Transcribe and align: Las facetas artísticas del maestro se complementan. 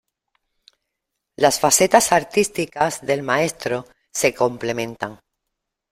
Las 1.35 1.59
facetas 1.59 2.11
artísticas 2.11 3.05
del 3.05 3.21
maestro 3.21 3.85
se 4.11 4.33
complementan. 4.33 5.19